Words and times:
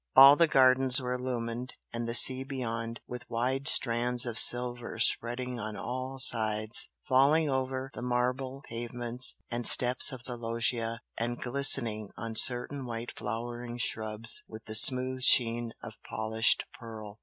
All 0.15 0.35
the 0.35 0.47
gardens 0.47 0.99
were 0.99 1.13
illumined 1.13 1.75
and 1.93 2.07
the 2.07 2.15
sea 2.15 2.43
beyond, 2.43 3.01
with 3.05 3.29
wide 3.29 3.67
strands 3.67 4.25
of 4.25 4.39
silver 4.39 4.97
spreading 4.97 5.59
on 5.59 5.77
all 5.77 6.17
sides, 6.17 6.89
falling 7.07 7.51
over 7.51 7.91
the 7.93 8.01
marble 8.01 8.63
pavements 8.67 9.35
and 9.51 9.67
steps 9.67 10.11
of 10.11 10.23
the 10.23 10.37
loggia 10.37 11.01
and 11.19 11.39
glistening 11.39 12.09
on 12.17 12.33
certain 12.35 12.87
white 12.87 13.15
flowering 13.15 13.77
shrubs 13.77 14.41
with 14.47 14.65
the 14.65 14.73
smooth 14.73 15.21
sheen 15.21 15.71
of 15.83 15.93
polished 16.09 16.65
pearl. 16.73 17.19